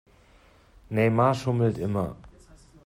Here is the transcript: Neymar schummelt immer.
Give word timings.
Neymar 0.91 1.35
schummelt 1.35 1.77
immer. 1.77 2.15